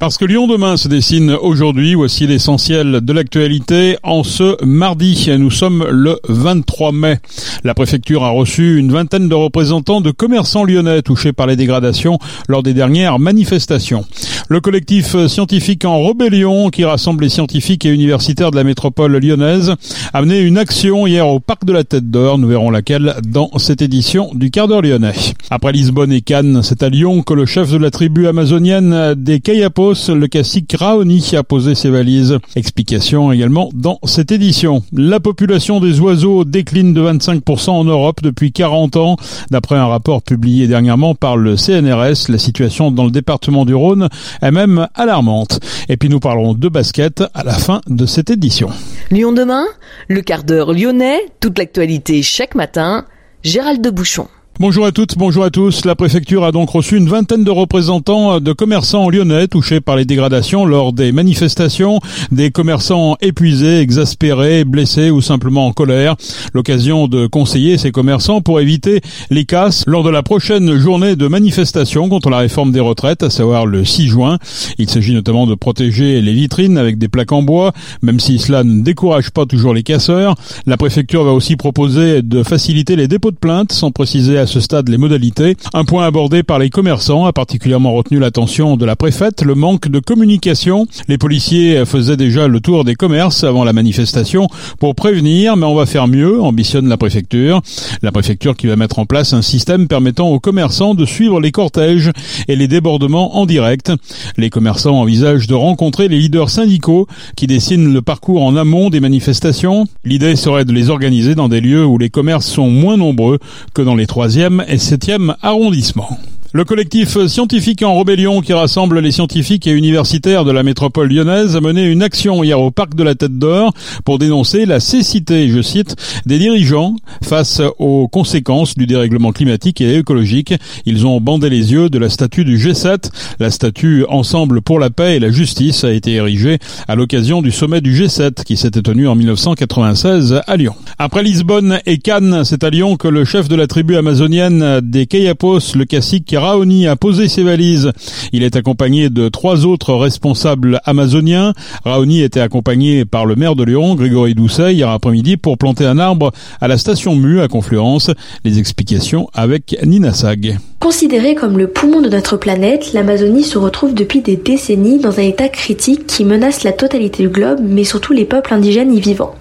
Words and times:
Parce 0.00 0.16
que 0.16 0.24
Lyon 0.24 0.46
demain 0.46 0.78
se 0.78 0.88
dessine 0.88 1.32
aujourd'hui, 1.32 1.92
voici 1.92 2.26
l'essentiel 2.26 3.02
de 3.02 3.12
l'actualité 3.12 3.98
en 4.02 4.24
ce 4.24 4.56
mardi. 4.64 5.30
Nous 5.38 5.50
sommes 5.50 5.86
le 5.90 6.18
23 6.26 6.90
mai. 6.92 7.18
La 7.64 7.74
préfecture 7.74 8.24
a 8.24 8.30
reçu 8.30 8.78
une 8.78 8.90
vingtaine 8.90 9.28
de 9.28 9.34
représentants 9.34 10.00
de 10.00 10.10
commerçants 10.10 10.64
lyonnais 10.64 11.02
touchés 11.02 11.34
par 11.34 11.46
les 11.46 11.54
dégradations 11.54 12.18
lors 12.48 12.62
des 12.62 12.72
dernières 12.72 13.18
manifestations. 13.18 14.06
Le 14.48 14.62
collectif 14.62 15.26
scientifique 15.26 15.84
en 15.84 16.02
rébellion 16.04 16.70
qui 16.70 16.82
rassemble 16.84 17.22
les 17.22 17.28
scientifiques 17.28 17.84
et 17.84 17.90
universitaires 17.90 18.50
de 18.50 18.56
la 18.56 18.64
métropole 18.64 19.18
lyonnaise 19.18 19.74
a 20.14 20.22
mené 20.22 20.40
une 20.40 20.56
action 20.56 21.06
hier 21.06 21.28
au 21.28 21.40
parc 21.40 21.66
de 21.66 21.74
la 21.74 21.84
Tête 21.84 22.10
d'Or. 22.10 22.38
Nous 22.38 22.48
verrons 22.48 22.70
laquelle 22.70 23.16
dans 23.28 23.50
cette 23.58 23.82
édition 23.82 24.30
du 24.34 24.50
quart 24.50 24.66
d'heure 24.66 24.82
lyonnais. 24.82 25.12
Après 25.50 25.72
Lisbonne 25.72 26.10
et 26.10 26.22
Cannes, 26.22 26.62
c'est 26.62 26.82
à 26.82 26.88
Lyon 26.88 27.22
que 27.22 27.34
le 27.34 27.44
chef 27.44 27.70
de 27.70 27.76
la 27.76 27.90
tribu 27.90 28.26
amazonienne 28.26 29.14
des 29.14 29.40
Kayapos 29.40 29.89
le 29.92 30.26
cacique 30.26 30.74
Raoni 30.78 31.32
a 31.36 31.42
posé 31.42 31.74
ses 31.74 31.90
valises. 31.90 32.38
Explication 32.54 33.32
également 33.32 33.70
dans 33.74 33.98
cette 34.04 34.30
édition. 34.30 34.82
La 34.92 35.18
population 35.18 35.80
des 35.80 35.98
oiseaux 36.00 36.44
décline 36.44 36.94
de 36.94 37.00
25% 37.00 37.70
en 37.70 37.84
Europe 37.84 38.22
depuis 38.22 38.52
40 38.52 38.96
ans. 38.96 39.16
D'après 39.50 39.76
un 39.76 39.86
rapport 39.86 40.22
publié 40.22 40.68
dernièrement 40.68 41.14
par 41.14 41.36
le 41.36 41.56
CNRS, 41.56 42.28
la 42.28 42.38
situation 42.38 42.90
dans 42.90 43.04
le 43.04 43.10
département 43.10 43.64
du 43.64 43.74
Rhône 43.74 44.08
est 44.42 44.50
même 44.50 44.86
alarmante. 44.94 45.60
Et 45.88 45.96
puis 45.96 46.08
nous 46.08 46.20
parlerons 46.20 46.54
de 46.54 46.68
basket 46.68 47.24
à 47.34 47.42
la 47.42 47.54
fin 47.54 47.80
de 47.88 48.06
cette 48.06 48.30
édition. 48.30 48.70
Lyon 49.10 49.32
demain, 49.32 49.64
le 50.08 50.22
quart 50.22 50.44
d'heure 50.44 50.72
lyonnais, 50.72 51.18
toute 51.40 51.58
l'actualité 51.58 52.22
chaque 52.22 52.54
matin, 52.54 53.06
Gérald 53.42 53.82
de 53.82 53.90
Bouchon. 53.90 54.28
Bonjour 54.60 54.84
à 54.84 54.92
toutes, 54.92 55.16
bonjour 55.16 55.42
à 55.42 55.48
tous. 55.48 55.86
La 55.86 55.94
préfecture 55.94 56.44
a 56.44 56.52
donc 56.52 56.68
reçu 56.68 56.98
une 56.98 57.08
vingtaine 57.08 57.44
de 57.44 57.50
représentants 57.50 58.40
de 58.40 58.52
commerçants 58.52 59.08
lyonnais 59.08 59.48
touchés 59.48 59.80
par 59.80 59.96
les 59.96 60.04
dégradations 60.04 60.66
lors 60.66 60.92
des 60.92 61.12
manifestations, 61.12 61.98
des 62.30 62.50
commerçants 62.50 63.16
épuisés, 63.22 63.80
exaspérés, 63.80 64.64
blessés 64.64 65.10
ou 65.10 65.22
simplement 65.22 65.66
en 65.66 65.72
colère. 65.72 66.14
L'occasion 66.52 67.08
de 67.08 67.26
conseiller 67.26 67.78
ces 67.78 67.90
commerçants 67.90 68.42
pour 68.42 68.60
éviter 68.60 69.00
les 69.30 69.46
casses 69.46 69.82
lors 69.86 70.02
de 70.02 70.10
la 70.10 70.22
prochaine 70.22 70.76
journée 70.76 71.16
de 71.16 71.26
manifestation 71.26 72.10
contre 72.10 72.28
la 72.28 72.36
réforme 72.36 72.70
des 72.70 72.80
retraites, 72.80 73.22
à 73.22 73.30
savoir 73.30 73.64
le 73.64 73.86
6 73.86 74.08
juin. 74.08 74.36
Il 74.76 74.90
s'agit 74.90 75.14
notamment 75.14 75.46
de 75.46 75.54
protéger 75.54 76.20
les 76.20 76.34
vitrines 76.34 76.76
avec 76.76 76.98
des 76.98 77.08
plaques 77.08 77.32
en 77.32 77.40
bois, 77.40 77.72
même 78.02 78.20
si 78.20 78.38
cela 78.38 78.62
ne 78.62 78.82
décourage 78.82 79.30
pas 79.30 79.46
toujours 79.46 79.72
les 79.72 79.84
casseurs. 79.84 80.34
La 80.66 80.76
préfecture 80.76 81.24
va 81.24 81.32
aussi 81.32 81.56
proposer 81.56 82.20
de 82.20 82.42
faciliter 82.42 82.94
les 82.94 83.08
dépôts 83.08 83.30
de 83.30 83.36
plaintes 83.36 83.72
sans 83.72 83.90
préciser 83.90 84.36
à 84.36 84.49
ce 84.50 84.60
stade 84.60 84.88
les 84.88 84.98
modalités. 84.98 85.56
Un 85.72 85.84
point 85.84 86.04
abordé 86.04 86.42
par 86.42 86.58
les 86.58 86.70
commerçants 86.70 87.24
a 87.24 87.32
particulièrement 87.32 87.92
retenu 87.92 88.18
l'attention 88.18 88.76
de 88.76 88.84
la 88.84 88.96
préfète, 88.96 89.42
le 89.42 89.54
manque 89.54 89.88
de 89.88 90.00
communication. 90.00 90.86
Les 91.06 91.18
policiers 91.18 91.84
faisaient 91.86 92.16
déjà 92.16 92.48
le 92.48 92.60
tour 92.60 92.84
des 92.84 92.96
commerces 92.96 93.44
avant 93.44 93.62
la 93.62 93.72
manifestation 93.72 94.48
pour 94.80 94.96
prévenir, 94.96 95.56
mais 95.56 95.66
on 95.66 95.74
va 95.74 95.86
faire 95.86 96.08
mieux, 96.08 96.40
ambitionne 96.42 96.88
la 96.88 96.96
préfecture. 96.96 97.62
La 98.02 98.10
préfecture 98.10 98.56
qui 98.56 98.66
va 98.66 98.74
mettre 98.74 98.98
en 98.98 99.06
place 99.06 99.32
un 99.32 99.42
système 99.42 99.86
permettant 99.86 100.28
aux 100.28 100.40
commerçants 100.40 100.94
de 100.94 101.06
suivre 101.06 101.40
les 101.40 101.52
cortèges 101.52 102.10
et 102.48 102.56
les 102.56 102.66
débordements 102.66 103.36
en 103.36 103.46
direct. 103.46 103.92
Les 104.36 104.50
commerçants 104.50 104.98
envisagent 105.00 105.46
de 105.46 105.54
rencontrer 105.54 106.08
les 106.08 106.18
leaders 106.18 106.50
syndicaux 106.50 107.06
qui 107.36 107.46
dessinent 107.46 107.92
le 107.92 108.02
parcours 108.02 108.42
en 108.42 108.56
amont 108.56 108.90
des 108.90 109.00
manifestations. 109.00 109.86
L'idée 110.04 110.34
serait 110.34 110.64
de 110.64 110.72
les 110.72 110.90
organiser 110.90 111.36
dans 111.36 111.48
des 111.48 111.60
lieux 111.60 111.84
où 111.84 111.98
les 111.98 112.10
commerces 112.10 112.46
sont 112.46 112.68
moins 112.68 112.96
nombreux 112.96 113.38
que 113.74 113.82
dans 113.82 113.94
les 113.94 114.06
troisièmes 114.30 114.64
et 114.68 114.76
7e 114.76 115.34
arrondissement. 115.42 116.16
Le 116.52 116.64
collectif 116.64 117.16
scientifique 117.28 117.84
en 117.84 117.96
rébellion 117.96 118.40
qui 118.40 118.52
rassemble 118.52 118.98
les 118.98 119.12
scientifiques 119.12 119.68
et 119.68 119.70
universitaires 119.70 120.44
de 120.44 120.50
la 120.50 120.64
métropole 120.64 121.08
lyonnaise 121.08 121.54
a 121.54 121.60
mené 121.60 121.84
une 121.84 122.02
action 122.02 122.42
hier 122.42 122.60
au 122.60 122.72
parc 122.72 122.96
de 122.96 123.04
la 123.04 123.14
Tête 123.14 123.38
d'Or 123.38 123.72
pour 124.04 124.18
dénoncer 124.18 124.66
la 124.66 124.80
cécité, 124.80 125.48
je 125.48 125.62
cite, 125.62 125.94
des 126.26 126.40
dirigeants 126.40 126.96
face 127.22 127.62
aux 127.78 128.08
conséquences 128.08 128.74
du 128.74 128.88
dérèglement 128.88 129.30
climatique 129.30 129.80
et 129.80 129.96
écologique. 129.96 130.52
Ils 130.86 131.06
ont 131.06 131.20
bandé 131.20 131.50
les 131.50 131.70
yeux 131.70 131.88
de 131.88 131.98
la 131.98 132.08
statue 132.08 132.44
du 132.44 132.58
G7. 132.58 133.12
La 133.38 133.52
statue 133.52 134.04
Ensemble 134.08 134.60
pour 134.60 134.80
la 134.80 134.90
paix 134.90 135.14
et 135.14 135.20
la 135.20 135.30
justice 135.30 135.84
a 135.84 135.92
été 135.92 136.14
érigée 136.14 136.58
à 136.88 136.96
l'occasion 136.96 137.42
du 137.42 137.52
sommet 137.52 137.80
du 137.80 137.94
G7 137.94 138.42
qui 138.42 138.56
s'était 138.56 138.82
tenu 138.82 139.06
en 139.06 139.14
1996 139.14 140.40
à 140.44 140.56
Lyon. 140.56 140.74
Après 140.98 141.22
Lisbonne 141.22 141.78
et 141.86 141.98
Cannes, 141.98 142.42
c'est 142.42 142.64
à 142.64 142.70
Lyon 142.70 142.96
que 142.96 143.06
le 143.06 143.24
chef 143.24 143.46
de 143.46 143.54
la 143.54 143.68
tribu 143.68 143.94
amazonienne 143.94 144.80
des 144.80 145.06
Kayapos, 145.06 145.76
le 145.76 145.84
cacique 145.84 146.34
Raoni 146.40 146.86
a 146.86 146.96
posé 146.96 147.28
ses 147.28 147.42
valises. 147.42 147.92
Il 148.32 148.42
est 148.42 148.56
accompagné 148.56 149.10
de 149.10 149.28
trois 149.28 149.66
autres 149.66 149.94
responsables 149.94 150.80
amazoniens. 150.84 151.52
Raoni 151.84 152.22
était 152.22 152.40
accompagné 152.40 153.04
par 153.04 153.26
le 153.26 153.36
maire 153.36 153.54
de 153.54 153.64
Lyon, 153.64 153.94
Grégory 153.94 154.34
Doucet, 154.34 154.74
hier 154.74 154.88
après-midi 154.88 155.36
pour 155.36 155.58
planter 155.58 155.86
un 155.86 155.98
arbre 155.98 156.32
à 156.60 156.68
la 156.68 156.78
station 156.78 157.14
Mu 157.14 157.40
à 157.40 157.48
Confluence. 157.48 158.10
Les 158.44 158.58
explications 158.58 159.28
avec 159.34 159.76
Nina 159.84 160.12
Sag. 160.12 160.58
Considérée 160.80 161.34
comme 161.34 161.58
le 161.58 161.68
poumon 161.68 162.00
de 162.00 162.08
notre 162.08 162.38
planète, 162.38 162.92
l'Amazonie 162.94 163.44
se 163.44 163.58
retrouve 163.58 163.94
depuis 163.94 164.22
des 164.22 164.36
décennies 164.36 164.98
dans 164.98 165.18
un 165.18 165.22
état 165.22 165.48
critique 165.48 166.06
qui 166.06 166.24
menace 166.24 166.64
la 166.64 166.72
totalité 166.72 167.22
du 167.22 167.28
globe, 167.28 167.60
mais 167.62 167.84
surtout 167.84 168.14
les 168.14 168.24
peuples 168.24 168.54
indigènes 168.54 168.94
y 168.94 169.00
vivant. 169.00 169.34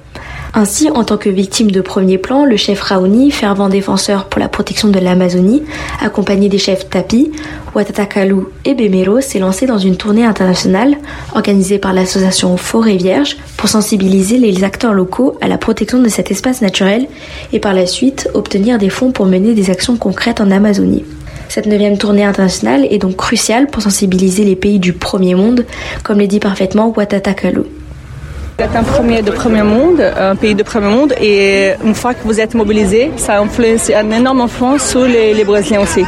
Ainsi, 0.54 0.90
en 0.90 1.04
tant 1.04 1.18
que 1.18 1.30
victime 1.30 1.70
de 1.70 1.80
premier 1.80 2.18
plan, 2.18 2.44
le 2.44 2.58
chef 2.58 2.82
Raoni, 2.82 3.30
fervent 3.30 3.70
défenseur 3.70 4.26
pour 4.26 4.40
la 4.40 4.50
protection 4.50 4.88
de 4.88 4.98
l'Amazonie, 4.98 5.64
accompagné 6.02 6.50
des 6.50 6.58
chefs 6.58 6.90
Tapi, 6.90 7.32
Watatakalu 7.76 8.46
et 8.66 8.74
Bemero, 8.74 9.22
s'est 9.22 9.38
lancé 9.38 9.68
dans 9.68 9.78
une 9.78 9.96
tournée 9.96 10.26
internationale 10.26 10.98
organisée 11.36 11.78
par 11.78 11.94
l'association 11.94 12.58
Forêt 12.58 12.98
Vierge 12.98 13.38
pour 13.58 13.70
sensibiliser 13.70 14.40
les 14.40 14.64
acteurs 14.64 14.94
locaux 14.94 15.38
à 15.40 15.48
la 15.48 15.60
protection 15.60 16.02
de 16.02 16.10
cet 16.10 16.32
espace 16.32 16.62
naturel 16.62 17.08
et 17.54 17.60
par 17.60 17.76
la 17.76 17.86
suite 17.86 18.28
obtenir 18.34 18.80
des 18.80 18.90
fonds 18.90 19.12
pour 19.12 19.28
mener 19.28 19.54
des 19.54 19.70
actions 19.70 19.98
concrètes 19.98 20.42
en 20.42 20.50
Amazonie. 20.50 21.06
Cette 21.48 21.68
neuvième 21.68 21.98
tournée 22.00 22.24
internationale 22.24 22.88
est 22.90 22.98
donc 22.98 23.18
cruciale 23.18 23.68
pour 23.68 23.84
sensibiliser 23.84 24.44
les 24.44 24.56
pays 24.56 24.80
du 24.80 24.94
premier 24.94 25.36
monde, 25.36 25.66
comme 26.04 26.20
l'a 26.20 26.28
dit 26.28 26.40
parfaitement 26.40 26.92
Watatakalu. 26.96 27.79
Vous 28.60 28.66
êtes 28.66 28.76
un 28.76 28.84
premier 28.84 29.22
de 29.22 29.32
premier 29.32 29.64
monde, 29.64 30.02
un 30.02 30.36
pays 30.36 30.54
de 30.54 30.64
premier 30.64 30.90
monde, 30.90 31.14
et 31.22 31.76
une 31.82 31.96
fois 31.96 32.14
que 32.14 32.20
vous 32.26 32.42
êtes 32.42 32.56
mobilisé, 32.56 33.10
ça 33.16 33.40
influence 33.40 33.90
une 33.90 34.12
énorme 34.12 34.42
influence 34.42 34.84
sur 34.86 35.06
les, 35.06 35.34
les, 35.34 35.46
Brésiliens 35.46 35.80
aussi. 35.80 36.04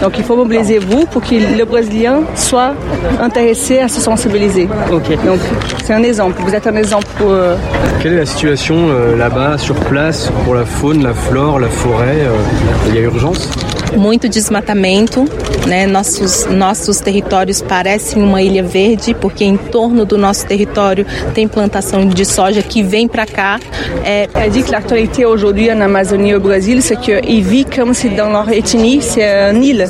Donc 0.00 0.16
il 0.16 0.24
faut 0.24 0.34
mobiliser 0.34 0.78
vous 0.78 1.04
pour 1.04 1.22
que 1.22 1.34
le 1.34 1.62
Brésilien 1.66 2.22
soit 2.34 2.72
intéressé 3.20 3.80
à 3.80 3.88
se 3.88 4.00
sensibiliser. 4.00 4.66
Ok. 4.90 5.10
Donc 5.26 5.40
c'est 5.84 5.92
un 5.92 6.02
exemple. 6.02 6.40
Vous 6.40 6.54
êtes 6.54 6.66
un 6.66 6.76
exemple 6.76 7.06
pour. 7.18 7.32
Euh... 7.32 7.56
Quelle 8.00 8.14
est 8.14 8.20
la 8.20 8.24
situation 8.24 8.76
euh, 8.88 9.14
là-bas, 9.14 9.58
sur 9.58 9.74
place, 9.74 10.30
pour 10.44 10.54
la 10.54 10.64
faune, 10.64 11.02
la 11.02 11.12
flore, 11.12 11.60
la 11.60 11.68
forêt 11.68 12.20
euh, 12.20 12.88
Il 12.88 12.94
y 12.94 12.98
a 12.98 13.02
urgence? 13.02 13.50
Muito 13.96 14.28
desmatamento, 14.28 15.24
né? 15.66 15.84
Nossos 15.84 16.46
nossos 16.46 17.00
territórios 17.00 17.60
parecem 17.60 18.22
uma 18.22 18.40
ilha 18.40 18.62
verde 18.62 19.14
porque 19.14 19.44
em 19.44 19.56
torno 19.56 20.04
do 20.04 20.16
nosso 20.16 20.46
território 20.46 21.04
tem 21.34 21.48
plantação 21.48 21.89
de 21.98 22.24
soja 22.24 22.62
qui 22.62 22.82
vem 22.82 23.08
para 23.08 23.26
cá. 23.26 23.58
É... 24.04 24.28
Elle 24.34 24.50
dit 24.50 24.62
que 24.62 24.70
l'actualité 24.70 25.24
aujourd'hui 25.24 25.70
en 25.72 25.80
Amazonie 25.80 26.34
au 26.34 26.40
Brésil, 26.40 26.82
c'est 26.82 26.98
qu'ils 27.00 27.42
vivent 27.42 27.66
comme 27.74 27.94
si 27.94 28.08
dans 28.10 28.30
leur 28.30 28.48
ethnie 28.50 29.02
c'est 29.02 29.24
une 29.24 29.64
île 29.64 29.86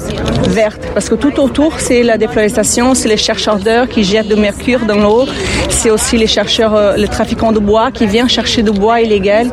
verte, 0.49 0.83
parce 0.95 1.09
que 1.09 1.15
tout 1.15 1.39
autour 1.41 1.79
c'est 1.79 2.03
la 2.03 2.17
déforestation, 2.17 2.95
c'est 2.95 3.09
les 3.09 3.17
chercheurs 3.17 3.59
d'heures 3.59 3.89
qui 3.89 4.03
jettent 4.03 4.29
du 4.29 4.37
mercure 4.37 4.81
dans 4.87 4.97
l'eau, 4.97 5.27
c'est 5.69 5.91
aussi 5.91 6.17
les 6.17 6.27
chercheurs, 6.27 6.75
euh, 6.75 6.97
les 6.97 7.09
trafiquants 7.09 7.53
de 7.53 7.59
bois 7.59 7.91
qui 7.93 8.07
viennent 8.07 8.29
chercher 8.29 8.63
du 8.63 8.73
bois 8.73 9.01
illégal, 9.01 9.51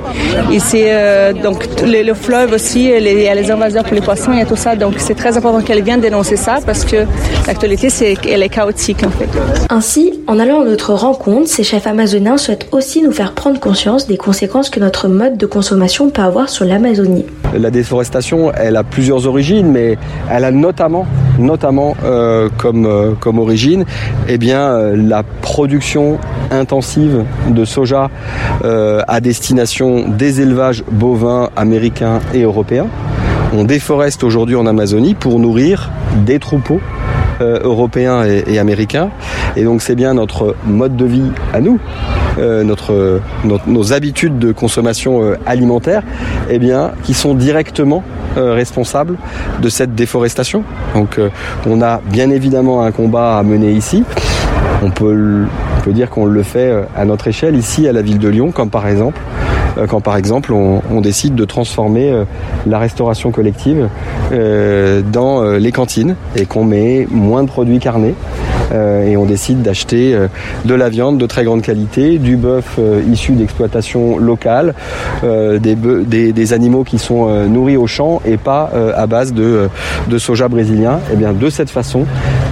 et 0.51 0.59
c'est 0.59 0.87
euh, 0.87 1.33
donc 1.33 1.65
le, 1.83 2.01
le, 2.03 2.13
fleuve 2.13 2.53
aussi, 2.53 2.85
il 2.85 3.21
y 3.21 3.27
a 3.27 3.35
les 3.35 3.51
invaseurs 3.51 3.83
pour 3.83 3.93
les 3.93 4.01
poissons 4.01 4.33
et 4.33 4.45
tout 4.45 4.55
ça, 4.55 4.75
donc 4.75 4.95
c'est 4.97 5.15
très 5.15 5.37
important 5.37 5.61
qu'elle 5.61 5.83
vienne 5.83 6.01
dénoncer 6.01 6.37
ça 6.37 6.59
parce 6.65 6.83
que 6.83 7.05
l'actualité 7.47 7.89
c'est 7.89 8.15
elle 8.29 8.43
est 8.43 8.49
chaotique 8.49 9.03
en 9.03 9.09
fait. 9.09 9.29
Ainsi, 9.69 10.19
en 10.27 10.37
allant 10.39 10.61
à 10.61 10.65
notre 10.65 10.93
rencontre, 10.93 11.47
ces 11.47 11.63
chefs 11.63 11.87
amazoniens 11.87 12.37
souhaitent 12.37 12.67
aussi 12.71 13.01
nous 13.01 13.11
faire 13.11 13.33
prendre 13.33 13.59
conscience 13.59 14.07
des 14.07 14.17
conséquences 14.17 14.69
que 14.69 14.79
notre 14.79 15.07
mode 15.07 15.37
de 15.37 15.45
consommation 15.45 16.09
peut 16.09 16.21
avoir 16.21 16.49
sur 16.49 16.65
l'Amazonie. 16.65 17.25
La 17.57 17.71
déforestation, 17.71 18.51
elle 18.53 18.75
a 18.75 18.83
plusieurs 18.83 19.25
origines, 19.25 19.71
mais 19.71 19.97
elle 20.29 20.43
a 20.43 20.51
notamment, 20.51 21.05
notamment 21.39 21.95
euh, 22.03 22.49
comme, 22.57 22.85
euh, 22.85 23.11
comme 23.19 23.39
origine, 23.39 23.85
eh 24.27 24.37
bien, 24.37 24.61
euh, 24.61 24.95
la 24.97 25.23
production 25.23 26.19
intensive 26.51 27.23
de 27.49 27.65
soja 27.65 28.09
euh, 28.65 29.01
à 29.07 29.21
destination 29.21 30.07
des 30.09 30.41
élevages 30.41 30.83
bovins 30.91 31.49
américains 31.55 32.19
et 32.33 32.41
européens. 32.41 32.87
On 33.53 33.63
déforeste 33.63 34.25
aujourd'hui 34.25 34.55
en 34.55 34.65
Amazonie 34.65 35.13
pour 35.13 35.39
nourrir 35.39 35.89
des 36.25 36.39
troupeaux 36.39 36.81
européens 37.41 38.23
et, 38.23 38.59
américains. 38.59 39.09
Et 39.55 39.63
donc 39.63 39.81
c'est 39.81 39.95
bien 39.95 40.13
notre 40.13 40.55
mode 40.65 40.95
de 40.95 41.05
vie 41.05 41.31
à 41.53 41.59
nous, 41.59 41.79
notre, 42.37 43.21
nos 43.65 43.93
habitudes 43.93 44.39
de 44.39 44.51
consommation 44.51 45.35
alimentaire, 45.45 46.03
eh 46.49 46.59
bien, 46.59 46.91
qui 47.03 47.13
sont 47.13 47.33
directement 47.33 48.03
responsables 48.35 49.17
de 49.61 49.69
cette 49.69 49.95
déforestation. 49.95 50.63
Donc 50.93 51.19
on 51.65 51.81
a 51.81 52.01
bien 52.05 52.29
évidemment 52.29 52.83
un 52.83 52.91
combat 52.91 53.37
à 53.37 53.43
mener 53.43 53.71
ici. 53.71 54.03
On 54.83 54.91
peut, 54.91 55.45
on 55.77 55.81
peut 55.81 55.93
dire 55.93 56.09
qu'on 56.09 56.25
le 56.25 56.43
fait 56.43 56.71
à 56.95 57.05
notre 57.05 57.27
échelle 57.27 57.55
ici 57.55 57.87
à 57.87 57.93
la 57.93 58.01
ville 58.01 58.19
de 58.19 58.29
Lyon, 58.29 58.51
comme 58.51 58.69
par 58.69 58.87
exemple 58.87 59.19
euh, 59.19 59.46
quand 59.85 60.01
par 60.01 60.17
exemple 60.17 60.53
on, 60.53 61.01
décide 61.01 61.35
de 61.35 61.45
transformer 61.45 62.11
euh, 62.11 62.23
la 62.65 62.79
restauration 62.79 63.31
collective 63.31 63.87
euh, 64.31 65.01
dans 65.01 65.43
les 65.43 65.71
cantines 65.71 66.15
et 66.35 66.45
qu'on 66.45 66.63
met 66.63 67.07
moins 67.11 67.43
de 67.43 67.49
produits 67.49 67.79
carnés 67.79 68.15
et 68.73 69.15
on 69.15 69.23
décide 69.23 69.61
d'acheter 69.61 70.13
de 70.65 70.73
la 70.73 70.89
viande 70.89 71.17
de 71.17 71.25
très 71.25 71.45
grande 71.45 71.61
qualité, 71.61 72.17
du 72.17 72.35
bœuf 72.35 72.77
issu 73.09 73.31
d'exploitation 73.31 74.17
locale, 74.17 74.73
des, 75.23 75.75
des, 76.33 76.53
animaux 76.53 76.83
qui 76.83 76.97
sont 76.97 77.29
nourris 77.47 77.77
au 77.77 77.87
champ 77.87 78.21
et 78.25 78.35
pas 78.35 78.69
à 78.95 79.07
base 79.07 79.31
de, 79.31 79.69
de 80.09 80.17
soja 80.17 80.49
brésilien. 80.49 80.97
Et 81.09 81.13
eh 81.13 81.15
bien 81.15 81.31
de 81.31 81.49
cette 81.49 81.69
façon, 81.69 82.03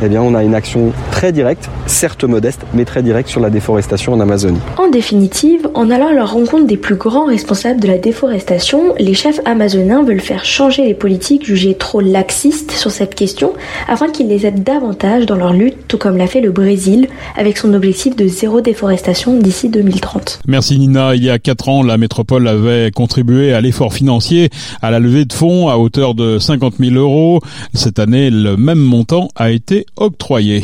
eh 0.01 0.07
bien 0.07 0.21
on 0.21 0.35
a 0.35 0.43
une 0.43 0.55
action 0.55 0.93
très 1.11 1.33
directe, 1.33 1.69
certes 1.85 2.23
modeste, 2.23 2.61
mais 2.73 2.85
très 2.85 3.03
directe 3.03 3.29
sur 3.29 3.41
la 3.41 3.49
déforestation 3.49 4.13
en 4.13 4.19
Amazonie. 4.19 4.59
En 4.77 4.89
définitive, 4.89 5.69
en 5.73 5.89
allant 5.89 6.09
à 6.09 6.13
la 6.13 6.25
rencontre 6.25 6.65
des 6.65 6.77
plus 6.77 6.95
grands 6.95 7.14
responsables 7.23 7.79
de 7.79 7.87
la 7.87 7.97
déforestation, 7.97 8.93
les 8.99 9.13
chefs 9.13 9.39
amazoniens 9.45 10.03
veulent 10.03 10.19
faire 10.19 10.43
changer 10.43 10.83
les 10.83 10.93
politiques 10.93 11.45
jugées 11.45 11.75
trop 11.75 12.01
laxistes 12.01 12.71
sur 12.71 12.91
cette 12.91 13.15
question 13.15 13.53
afin 13.87 14.09
qu'ils 14.09 14.27
les 14.27 14.45
aident 14.45 14.63
davantage 14.63 15.25
dans 15.25 15.37
leur 15.37 15.53
lutte, 15.53 15.87
tout 15.87 15.97
comme 15.97 16.17
l'a 16.17 16.27
fait 16.27 16.41
le 16.41 16.51
Brésil 16.51 17.07
avec 17.37 17.57
son 17.57 17.73
objectif 17.73 18.15
de 18.15 18.27
zéro 18.27 18.59
déforestation 18.59 19.37
d'ici 19.37 19.69
2030. 19.69 20.41
Merci 20.47 20.77
Nina. 20.77 21.15
Il 21.15 21.23
y 21.23 21.29
a 21.29 21.39
quatre 21.39 21.69
ans, 21.69 21.83
la 21.83 21.97
métropole 21.97 22.47
avait 22.47 22.91
contribué 22.91 23.53
à 23.53 23.61
l'effort 23.61 23.93
financier, 23.93 24.49
à 24.81 24.91
la 24.91 24.99
levée 24.99 25.25
de 25.25 25.33
fonds 25.33 25.69
à 25.69 25.77
hauteur 25.77 26.15
de 26.15 26.39
50 26.39 26.75
000 26.79 26.95
euros. 26.95 27.39
Cette 27.73 27.99
année, 27.99 28.29
le 28.29 28.57
même 28.57 28.79
montant 28.79 29.29
a 29.35 29.51
été 29.51 29.85
octroyé. 29.95 30.63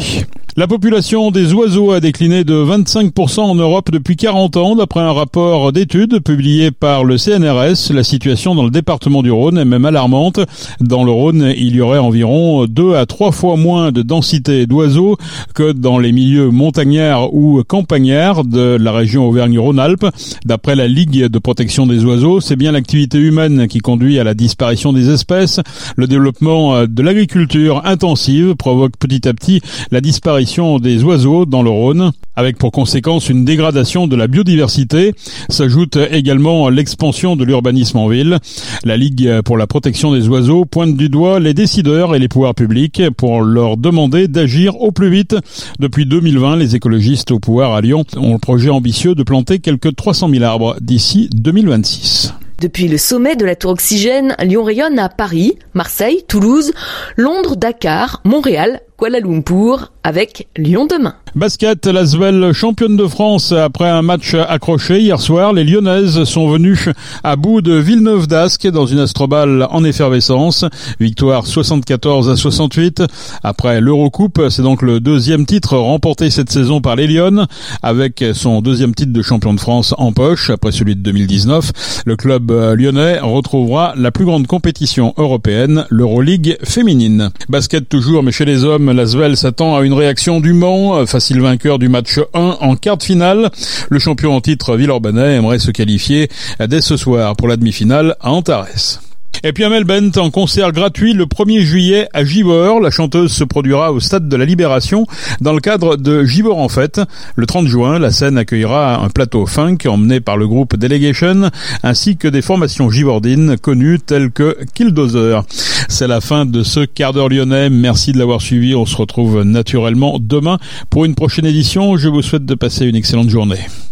La 0.58 0.68
population 0.68 1.32
des 1.32 1.54
oiseaux 1.54 1.94
a 1.94 2.02
décliné 2.02 2.44
de 2.44 2.54
25% 2.54 3.40
en 3.40 3.56
Europe 3.56 3.90
depuis 3.90 4.18
40 4.18 4.58
ans. 4.58 4.76
D'après 4.76 5.00
un 5.00 5.14
rapport 5.14 5.72
d'études 5.72 6.20
publié 6.20 6.72
par 6.72 7.06
le 7.06 7.18
CNRS, 7.18 7.94
la 7.94 8.04
situation 8.04 8.54
dans 8.54 8.66
le 8.66 8.70
département 8.70 9.24
du 9.24 9.32
Rhône 9.32 9.58
est 9.58 9.64
même 9.64 9.86
alarmante. 9.86 10.42
Dans 10.82 11.06
le 11.06 11.12
Rhône, 11.12 11.54
il 11.56 11.74
y 11.74 11.80
aurait 11.80 12.00
environ 12.00 12.66
2 12.66 12.96
à 12.96 13.06
3 13.06 13.32
fois 13.32 13.56
moins 13.56 13.94
de 13.94 14.02
densité 14.02 14.68
d'oiseaux 14.68 15.16
que 15.56 15.72
dans 15.72 16.00
les 16.00 16.12
milieux 16.12 16.50
montagnards 16.50 17.34
ou 17.34 17.64
campagnards 17.64 18.44
de 18.44 18.76
la 18.76 18.92
région 18.92 19.30
Auvergne-Rhône-Alpes. 19.30 20.08
D'après 20.44 20.76
la 20.76 20.90
Ligue 20.90 21.28
de 21.28 21.40
protection 21.40 21.88
des 21.88 22.04
oiseaux, 22.04 22.42
c'est 22.42 22.58
bien 22.58 22.74
l'activité 22.74 23.20
humaine 23.20 23.70
qui 23.70 23.80
conduit 23.80 24.20
à 24.20 24.26
la 24.26 24.34
disparition 24.34 24.92
des 24.92 25.12
espèces. 25.12 25.62
Le 25.96 26.08
développement 26.08 26.86
de 26.88 27.02
l'agriculture 27.02 27.84
intensive 27.86 28.56
provoque 28.56 28.98
petit 29.00 29.30
à 29.30 29.34
petit 29.34 29.62
la 29.92 30.02
disparition 30.02 30.41
des 30.80 31.04
oiseaux 31.04 31.46
dans 31.46 31.62
le 31.62 31.70
Rhône, 31.70 32.12
avec 32.36 32.58
pour 32.58 32.72
conséquence 32.72 33.30
une 33.30 33.46
dégradation 33.46 34.08
de 34.08 34.16
la 34.16 34.28
biodiversité. 34.28 35.14
S'ajoute 35.50 35.98
également 35.98 36.70
l'expansion 36.70 37.36
de 37.36 37.44
l'urbanisme 37.44 38.00
en 38.00 38.08
ville. 38.08 38.40
La 38.84 38.98
Ligue 38.98 39.42
pour 39.42 39.58
la 39.58 39.68
protection 39.68 40.12
des 40.12 40.28
oiseaux 40.28 40.66
pointe 40.66 40.98
du 40.98 41.10
doigt 41.10 41.40
les 41.40 41.54
décideurs 41.54 42.16
et 42.16 42.20
les 42.20 42.28
pouvoirs 42.28 42.56
publics 42.56 43.04
pour 43.18 43.42
leur 43.42 43.78
demander 43.78 44.28
d'agir 44.28 44.82
au 44.82 44.92
plus 44.92 45.12
vite. 45.12 45.36
Depuis 45.80 46.08
2020, 46.08 46.56
les 46.56 46.76
écologistes 46.76 47.32
au 47.32 47.40
pouvoir 47.40 47.74
à 47.74 47.82
Lyon 47.82 48.04
ont 48.18 48.34
le 48.34 48.40
projet 48.40 48.70
ambitieux 48.70 49.14
de 49.14 49.24
planter 49.24 49.60
quelques 49.60 49.96
300 49.96 50.30
000 50.30 50.44
arbres 50.44 50.76
d'ici 50.82 51.30
2026. 51.34 52.34
Depuis 52.62 52.88
le 52.88 53.00
sommet 53.00 53.36
de 53.36 53.44
la 53.44 53.56
tour 53.56 53.72
Oxygène, 53.72 54.36
Lyon 54.40 54.64
rayonne 54.64 55.00
à 55.00 55.10
Paris, 55.10 55.58
Marseille, 55.74 56.24
Toulouse, 56.28 56.74
Londres, 57.18 57.56
Dakar, 57.56 58.22
Montréal, 58.24 58.82
Kuala 59.02 59.20
Lumpur 59.20 59.92
avec 60.04 60.48
Lyon 60.58 60.86
demain. 60.86 61.16
Basket, 61.34 61.88
Lasvel 61.88 62.52
championne 62.54 62.98
de 62.98 63.08
France 63.08 63.52
après 63.52 63.90
un 63.90 64.02
match 64.02 64.36
accroché 64.36 65.00
hier 65.00 65.22
soir. 65.22 65.54
Les 65.54 65.64
Lyonnaises 65.64 66.24
sont 66.26 66.50
venues 66.50 66.86
à 67.24 67.36
bout 67.36 67.62
de 67.62 67.74
Villeneuve 67.74 68.28
d'Ascq 68.28 68.68
dans 68.68 68.86
une 68.86 69.00
astroballe 69.00 69.66
en 69.72 69.84
effervescence. 69.84 70.66
Victoire 71.00 71.48
74 71.48 72.30
à 72.30 72.36
68. 72.36 73.04
Après 73.44 73.80
l'Eurocoupe, 73.80 74.42
c'est 74.50 74.62
donc 74.62 74.82
le 74.82 75.00
deuxième 75.00 75.46
titre 75.46 75.78
remporté 75.78 76.30
cette 76.30 76.52
saison 76.52 76.82
par 76.82 76.96
les 76.96 77.08
Lyonnes 77.08 77.48
avec 77.82 78.24
son 78.34 78.62
deuxième 78.62 78.94
titre 78.94 79.14
de 79.14 79.22
champion 79.22 79.54
de 79.54 79.60
France 79.60 79.96
en 79.98 80.12
poche 80.12 80.50
après 80.50 80.72
celui 80.72 80.96
de 80.96 81.02
2019. 81.02 82.04
Le 82.06 82.16
club 82.16 82.52
lyonnais 82.52 83.20
retrouvera 83.20 83.94
la 83.96 84.12
plus 84.12 84.26
grande 84.26 84.48
compétition 84.48 85.14
européenne, 85.18 85.86
l'Euroleague 85.90 86.58
féminine. 86.64 87.30
Basket 87.50 87.88
toujours, 87.88 88.22
mais 88.22 88.32
chez 88.32 88.46
les 88.46 88.64
hommes, 88.64 88.91
Lasvel 88.94 89.38
s'attend 89.38 89.76
à 89.76 89.84
une 89.84 89.94
réaction 89.94 90.40
du 90.40 90.54
Mans 90.54 91.06
facile 91.06 91.42
vainqueur 91.42 91.80
du 91.80 91.90
match 91.90 92.20
1 92.34 92.58
en 92.60 92.76
quart 92.76 92.98
de 92.98 93.04
finale. 93.04 93.50
Le 93.90 94.00
champion 94.00 94.36
en 94.36 94.42
titre 94.42 94.76
Villeurbanais 94.76 95.36
aimerait 95.36 95.60
se 95.60 95.72
qualifier 95.72 96.30
dès 96.60 96.82
ce 96.82 96.98
soir 96.98 97.36
pour 97.36 97.48
la 97.48 97.58
demi-finale 97.58 98.16
à 98.22 98.32
Antares. 98.32 99.02
Et 99.44 99.54
puis 99.54 99.64
Amel 99.64 99.86
Bent 99.86 100.12
en 100.18 100.30
concert 100.30 100.72
gratuit 100.72 101.14
le 101.14 101.26
1er 101.26 101.62
juillet 101.62 102.08
à 102.14 102.24
Givor. 102.24 102.80
La 102.80 102.92
chanteuse 102.92 103.32
se 103.32 103.44
produira 103.44 103.92
au 103.92 104.00
Stade 104.00 104.30
de 104.30 104.36
la 104.36 104.46
Libération 104.46 105.08
dans 105.40 105.54
le 105.54 105.60
cadre 105.60 105.98
de 105.98 106.24
Givor 106.24 106.60
en 106.60 106.70
fête. 106.70 107.02
Le 107.36 107.48
30 107.48 107.68
juin, 107.68 107.98
la 107.98 108.12
scène 108.12 108.38
accueillera 108.38 109.04
un 109.04 109.10
plateau 109.10 109.48
funk 109.48 109.78
emmené 109.88 110.20
par 110.20 110.38
le 110.38 110.48
groupe 110.48 110.76
Delegation 110.76 111.50
ainsi 111.82 112.18
que 112.18 112.28
des 112.28 112.44
formations 112.44 112.92
givordines 112.92 113.58
connues 113.58 114.00
telles 114.00 114.32
que 114.32 114.58
Killdozer. 114.76 115.42
C'est 115.90 116.08
la 116.08 116.22
fin 116.22 116.46
de 116.46 116.62
ce 116.62 116.82
quart 116.82 117.14
d'heure 117.14 117.30
lyonnais. 117.30 117.70
Merci 117.70 118.12
de 118.12 118.20
l'avoir 118.20 118.42
suivi. 118.42 118.76
On 118.76 118.86
se 118.86 118.96
retrouve 118.96 119.42
naturellement 119.42 120.18
demain 120.20 120.60
pour 120.90 121.06
une 121.06 121.16
prochaine 121.16 121.46
édition. 121.46 121.98
Je 121.98 122.10
vous 122.10 122.22
souhaite 122.22 122.46
de 122.46 122.56
passer 122.56 122.86
une 122.86 122.96
excellente 122.96 123.30
journée. 123.30 123.60